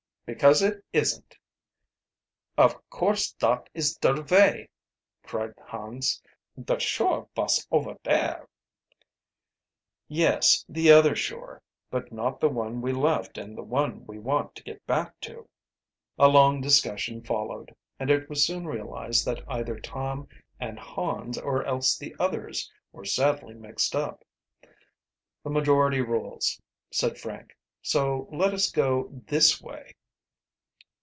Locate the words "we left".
12.81-13.37